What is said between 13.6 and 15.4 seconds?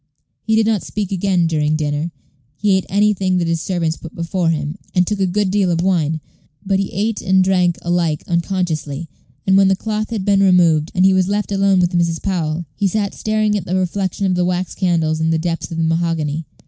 the reflection of the wax candles in the